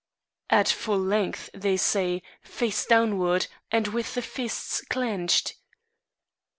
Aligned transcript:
"At 0.49 0.67
full 0.67 0.97
length, 0.97 1.51
they 1.53 1.77
say, 1.77 2.23
face 2.41 2.87
downward, 2.87 3.45
and 3.69 3.89
with 3.89 4.15
the 4.15 4.23
fists 4.23 4.81
clenched." 4.89 5.57